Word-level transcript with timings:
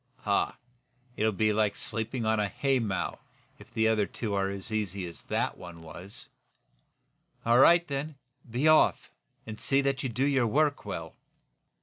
"Huh! 0.17 0.53
It'll 1.15 1.31
be 1.31 1.53
like 1.53 1.75
sleeping 1.75 2.25
on 2.25 2.39
a 2.39 2.47
haymow, 2.49 3.19
if 3.59 3.71
the 3.71 3.87
other 3.87 4.07
two 4.07 4.33
are 4.33 4.49
as 4.49 4.71
easy 4.71 5.05
as 5.05 5.21
that 5.29 5.59
one 5.59 5.83
was." 5.83 6.25
"All 7.45 7.59
right, 7.59 7.87
then! 7.87 8.15
Be 8.49 8.67
off, 8.67 9.11
and 9.45 9.59
see 9.59 9.79
that 9.83 10.01
you 10.01 10.09
do 10.09 10.25
your 10.25 10.47
work 10.47 10.85
well!" 10.85 11.13